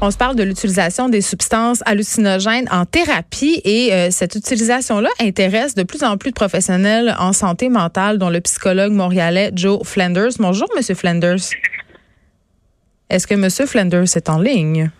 [0.00, 5.74] On se parle de l'utilisation des substances hallucinogènes en thérapie et euh, cette utilisation-là intéresse
[5.74, 10.30] de plus en plus de professionnels en santé mentale, dont le psychologue montréalais Joe Flanders.
[10.38, 11.50] Bonjour, Monsieur Flanders.
[13.10, 14.90] Est-ce que Monsieur Flanders est en ligne?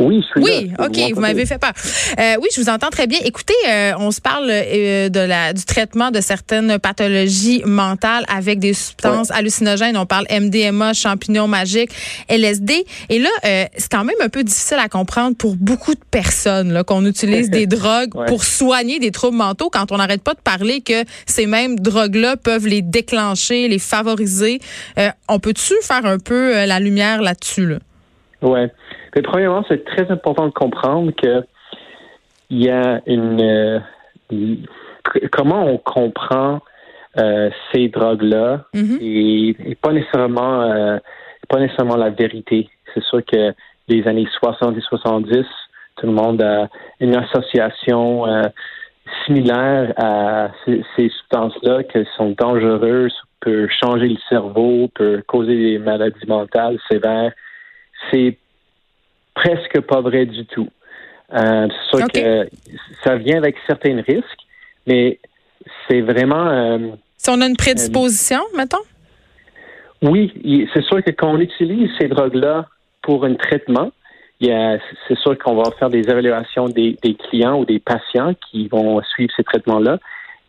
[0.00, 0.86] Oui, je suis Oui, là.
[0.86, 1.70] OK, vous m'avez fait peur.
[2.18, 3.20] Euh, oui, je vous entends très bien.
[3.24, 8.58] Écoutez, euh, on se parle euh, de la du traitement de certaines pathologies mentales avec
[8.58, 9.96] des substances hallucinogènes.
[9.96, 11.92] On parle MDMA, champignons magiques,
[12.28, 12.84] LSD.
[13.08, 16.82] Et là, euh, c'est quand même un peu difficile à comprendre pour beaucoup de personnes
[16.84, 18.26] qu'on utilise des drogues Ouais.
[18.26, 22.36] pour soigner des troubles mentaux quand on n'arrête pas de parler que ces mêmes drogues-là
[22.36, 24.60] peuvent les déclencher, les favoriser.
[24.98, 27.66] Euh, on peut-tu faire un peu la lumière là-dessus?
[27.66, 27.78] Là?
[28.44, 28.70] Ouais.
[29.16, 31.44] Mais premièrement, c'est très important de comprendre que
[32.50, 33.80] il y a une euh,
[35.32, 36.60] comment on comprend
[37.18, 38.98] euh, ces drogues-là Mhm.
[39.00, 40.98] et, et pas nécessairement euh,
[41.48, 42.68] pas nécessairement la vérité.
[42.92, 43.52] C'est sûr que
[43.88, 45.44] les années 60 et 70,
[45.96, 46.68] tout le monde a
[47.00, 48.42] une association euh,
[49.24, 55.78] similaire à ces, ces substances-là qui sont dangereuses, peuvent changer le cerveau, peuvent causer des
[55.78, 57.32] maladies mentales sévères.
[58.10, 58.36] C'est
[59.34, 60.68] presque pas vrai du tout.
[61.32, 62.48] Euh, c'est sûr que
[63.02, 64.42] ça vient avec certains risques,
[64.86, 65.18] mais
[65.88, 66.78] c'est vraiment euh,
[67.16, 68.78] Si on a une prédisposition, mettons?
[70.02, 72.66] oui, c'est sûr que quand on utilise ces drogues-là
[73.02, 73.90] pour un traitement,
[74.38, 79.00] c'est sûr qu'on va faire des évaluations des, des clients ou des patients qui vont
[79.02, 79.98] suivre ces traitements-là,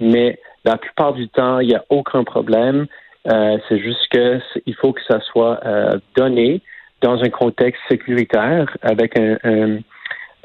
[0.00, 2.86] mais la plupart du temps, il n'y a aucun problème.
[3.32, 6.60] Euh, c'est juste que il faut que ça soit euh, donné
[7.04, 9.78] dans un contexte sécuritaire avec un, un,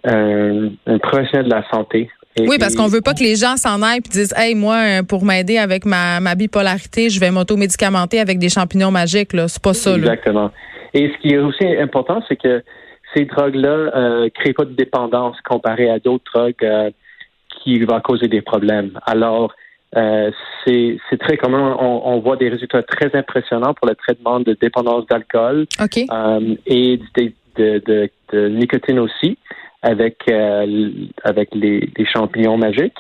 [0.04, 2.10] un- un professionnel de la santé.
[2.38, 4.76] Et- Oui, parce qu'on veut pas que les gens s'en aillent et disent Hey, moi,
[4.78, 9.32] euh, pour m'aider avec ma, ma bipolarité, je vais m'automédicamenter avec des champignons magiques.
[9.48, 9.92] C'est pas ça.
[9.92, 9.98] Là.
[9.98, 10.52] Exactement.
[10.94, 12.64] Et ce qui est aussi important, c'est que
[13.16, 16.92] ces drogues-là euh, créent pas de dépendance comparé à d'autres drogues euh,
[17.64, 18.92] qui vont causer des problèmes.
[19.06, 19.54] Alors,
[19.98, 20.32] euh,
[20.66, 21.76] c'est très commun.
[21.80, 27.00] On, on voit des résultats très impressionnants pour le traitement de dépendance d'alcool euh, et
[27.18, 29.38] de, de, de- de nicotine aussi
[29.82, 30.92] avec euh,
[31.24, 32.98] avec les, les champignons magiques.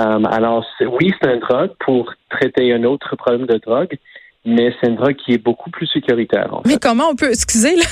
[0.00, 3.98] Euh, alors, oui, c'est un drogue pour traiter un autre problème de drogue,
[4.46, 6.48] mais c'est une drogue qui est beaucoup plus sécuritaire.
[6.54, 7.84] En Mais comment on peut, excusez, là,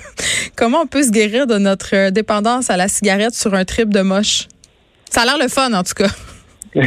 [0.56, 4.00] comment on peut se guérir de notre dépendance à la cigarette sur un trip de
[4.00, 4.48] moche?
[5.10, 6.08] Ça a l'air le fun, en tout cas.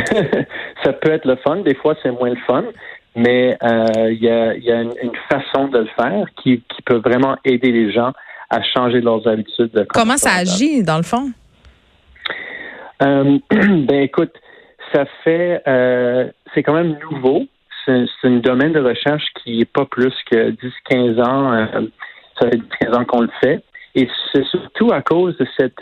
[0.86, 2.64] ça peut être le fun, des fois c'est moins le fun,
[3.16, 6.62] mais euh, il y a, il y a une, une façon de le faire qui,
[6.70, 8.14] qui peut vraiment aider les gens
[8.50, 9.72] à changer leurs habitudes.
[9.72, 11.32] de Comment ça agit, dans le fond?
[13.02, 14.34] Euh, ben écoute,
[14.94, 17.44] ça fait, euh, c'est quand même nouveau.
[17.86, 20.52] C'est un domaine de recherche qui est pas plus que
[20.90, 21.54] 10-15 ans.
[21.54, 21.82] euh,
[22.40, 23.64] ça fait 15 ans qu'on le fait.
[23.94, 25.82] Et c'est surtout à cause de cette,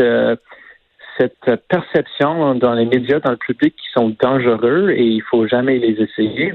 [1.18, 5.78] cette perception dans les médias, dans le public, qui sont dangereux et il faut jamais
[5.78, 6.54] les essayer.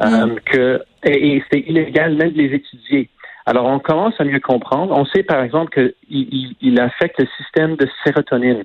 [0.00, 3.08] euh, que, et, et c'est illégal même de les étudier.
[3.46, 4.94] Alors, on commence à mieux comprendre.
[4.96, 8.64] On sait, par exemple, qu'il il, il affecte le système de sérotonine.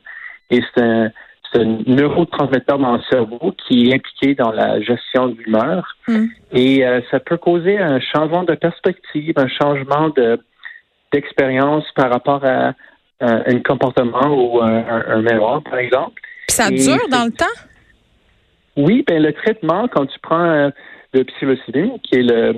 [0.49, 1.11] Et c'est un,
[1.55, 5.95] neurotransmetteur dans le cerveau qui est impliqué dans la gestion de l'humeur.
[6.07, 6.25] Mm.
[6.51, 10.39] Et euh, ça peut causer un changement de perspective, un changement de
[11.13, 12.73] d'expérience par rapport à
[13.23, 16.22] euh, un comportement ou un, un, mémoire, par exemple.
[16.47, 17.45] Puis ça dure dans le temps?
[18.75, 20.69] Oui, ben le traitement, quand tu prends euh,
[21.13, 22.53] le psilocybine, qui est le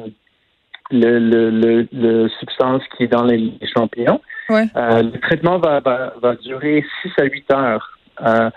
[0.92, 4.68] le, le, le, le substance qui est dans les, les champignons, Ouais.
[4.76, 8.50] euh, le traitement va, va, va durer 6 à 8 heures euh,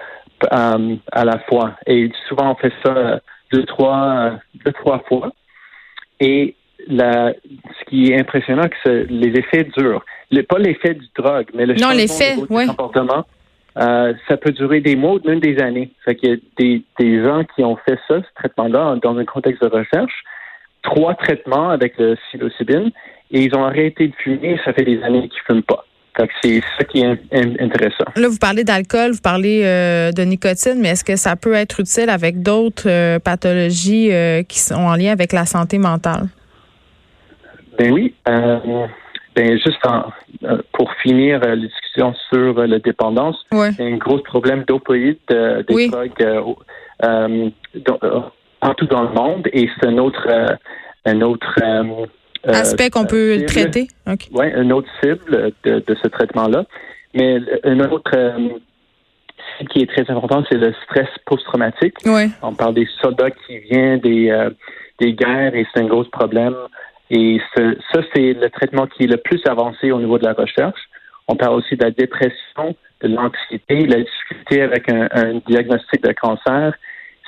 [0.50, 1.72] à la fois.
[1.86, 3.20] Et souvent, on fait ça
[3.52, 4.32] deux, trois,
[4.64, 5.32] deux, trois fois.
[6.20, 6.54] Et
[6.88, 7.32] la,
[7.78, 10.04] ce qui est impressionnant, c'est les effets durent.
[10.30, 12.66] Le, pas l'effet du drogue, mais le Non, changement l'effet, ouais.
[12.66, 13.24] comportement.
[13.78, 15.90] euh, ça peut durer des mois ou même des années.
[16.04, 19.24] Fait qu'il y a des, des gens qui ont fait ça, ce traitement-là, dans un
[19.24, 20.12] contexte de recherche,
[20.82, 22.90] trois traitements avec le psilocybine,
[23.30, 25.84] et ils ont arrêté de fumer, ça fait des années qu'ils fument pas.
[26.42, 28.04] C'est ça qui est in- in- intéressant.
[28.16, 31.78] Là, vous parlez d'alcool, vous parlez euh, de nicotine, mais est-ce que ça peut être
[31.78, 34.10] utile avec d'autres euh, pathologies
[34.48, 36.26] qui sont en lien avec la santé mentale?
[37.78, 38.14] Ben oui.
[38.28, 38.86] Euh,
[39.36, 40.06] ben juste en-
[40.44, 43.70] euh, pour finir euh, la discussion sur la dépendance, Ouais.
[43.78, 45.88] il y a un gros problème d'opioïdes, euh, des Oui.
[45.90, 46.22] drogues
[47.04, 47.50] euh,
[48.60, 50.26] partout dans le monde, et c'est un autre,
[51.04, 51.54] un autre
[52.44, 53.46] Aspect qu'on peut cible.
[53.46, 53.88] traiter?
[54.32, 56.64] Oui, une autre cible de, de ce traitement-là.
[57.14, 58.10] Mais une autre
[59.58, 61.94] cible qui est très importante, c'est le stress post-traumatique.
[62.06, 62.28] Ouais.
[62.42, 64.48] On parle des soldats qui viennent des,
[65.00, 66.54] des guerres et c'est un gros problème.
[67.10, 70.32] Et ce- ça, c'est le traitement qui est le plus avancé au niveau de la
[70.32, 70.80] recherche.
[71.26, 76.12] On parle aussi de la dépression, de l'anxiété, la difficulté avec un, un diagnostic de
[76.12, 76.74] cancer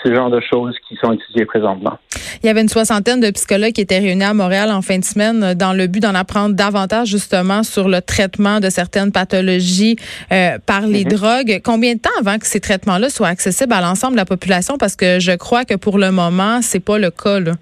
[0.05, 1.99] ce genre de choses qui sont étudiées présentement.
[2.43, 5.05] Il y avait une soixantaine de psychologues qui étaient réunis à Montréal en fin de
[5.05, 9.97] semaine dans le but d'en apprendre davantage justement sur le traitement de certaines pathologies
[10.33, 11.13] euh, par les mhm.
[11.13, 11.61] drogues.
[11.63, 14.79] Combien de temps avant que ces traitements-là soient accessibles à l'ensemble de la population?
[14.79, 17.41] Parce que je crois que pour le moment, c'est pas le cas.
[17.41, 17.53] Là.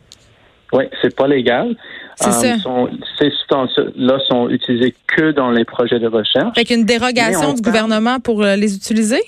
[0.73, 1.75] Oui, c'est pas légal.
[2.20, 2.32] Ça.
[2.32, 6.55] ces substances-là sont utilisées que dans les projets de recherche.
[6.55, 9.20] Fait qu'une dérogation du gouvernement pour euh, les utiliser?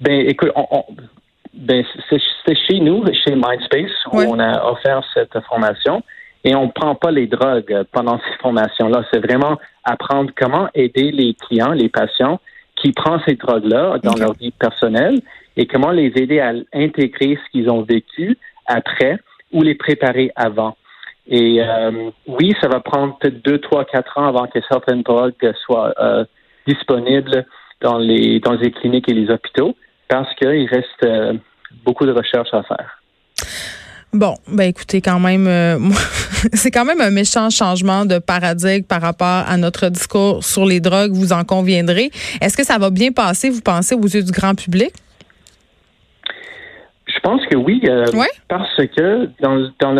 [0.00, 0.84] Ben, écoute, on,
[1.52, 6.02] ben, c'est chez nous, chez Mindspace, où on a offert cette formation.
[6.42, 9.04] Et on ne prend pas les drogues pendant ces formations-là.
[9.12, 12.40] C'est vraiment apprendre comment aider les clients, les patients
[12.76, 15.20] qui prennent ces drogues-là dans leur vie personnelle
[15.56, 19.18] et comment les aider à intégrer ce qu'ils ont vécu après
[19.52, 20.76] ou les préparer avant.
[21.30, 25.34] Et euh, oui, ça va prendre peut-être deux, trois, quatre ans avant que certaines drogues
[25.64, 26.24] soient euh,
[26.66, 27.46] disponibles
[27.80, 29.76] dans les dans les cliniques et les hôpitaux
[30.08, 31.34] parce qu'il reste euh,
[31.84, 33.00] beaucoup de recherches à faire.
[34.12, 35.46] Bon, ben écoutez, quand même,
[36.52, 40.80] c'est quand même un méchant changement de paradigme par rapport à notre discours sur les
[40.80, 42.10] drogues, vous en conviendrez.
[42.40, 44.92] Est-ce que ça va bien passer, vous pensez, aux yeux du grand public?
[47.22, 48.06] Je pense que oui, euh,
[48.48, 49.94] parce que dans, dans,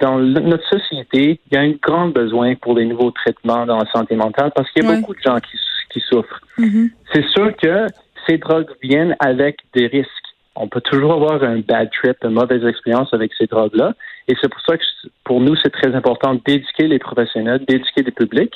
[0.00, 3.90] dans notre société, il y a un grand besoin pour des nouveaux traitements dans la
[3.90, 5.56] santé mentale parce qu'il y a beaucoup de gens qui,
[5.88, 6.42] qui souffrent.
[6.58, 6.90] Mm-hmm.
[7.14, 7.86] C'est sûr que
[8.26, 10.10] ces drogues viennent avec des risques.
[10.54, 13.94] On peut toujours avoir un bad trip, une mauvaise expérience avec ces drogues-là.
[14.28, 14.84] Et c'est pour ça que
[15.24, 18.52] pour nous, c'est très important d'éduquer les professionnels, d'éduquer le public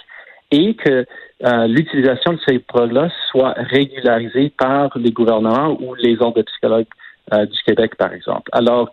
[0.50, 1.06] et que
[1.44, 6.86] euh, l'utilisation de ces drogues-là soit régularisée par les gouvernements ou les ordres de psychologues
[7.32, 8.48] du Québec, par exemple.
[8.52, 8.90] Alors,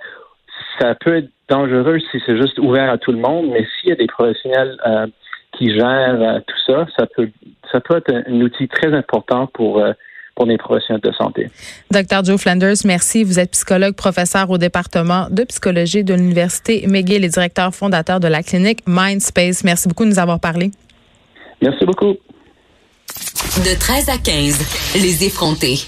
[0.80, 3.91] ça peut être dangereux si c'est juste ouvert à tout le monde, mais s'il y
[3.91, 5.07] a des professionnels euh,
[5.57, 7.30] qui gèrent tout ça, ça peut,
[7.71, 9.83] ça peut être un, outil très important pour
[10.35, 11.50] pour les professionnels de santé.
[11.91, 12.24] Dr.
[12.24, 13.24] Joe Flanders, merci.
[13.24, 18.27] Vous êtes psychologue, professeur au département de psychologie de l'Université McGill et directeur fondateur de
[18.27, 19.63] la clinique Mindspace.
[19.63, 20.71] Merci beaucoup de nous avoir parlé.
[21.62, 22.15] Merci beaucoup.
[23.57, 25.77] De 13 à 15, les effrontés.